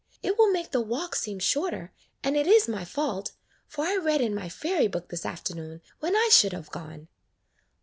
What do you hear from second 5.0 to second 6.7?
this afternoon when I should